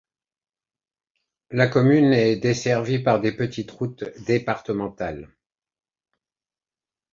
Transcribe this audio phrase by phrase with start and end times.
[1.51, 5.29] La commune est desservie par de petites routes départementales.